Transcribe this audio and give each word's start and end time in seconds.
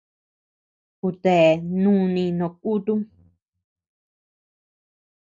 Kutea 0.99 1.51
núni 1.81 2.23
no 2.37 2.47
kutum. 2.61 2.99